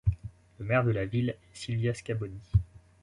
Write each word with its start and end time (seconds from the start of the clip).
Le 0.57 0.65
maire 0.65 0.83
de 0.83 0.89
la 0.89 1.05
ville 1.05 1.29
est 1.29 1.37
Sylvia 1.53 1.93
Scaboni. 1.93 2.33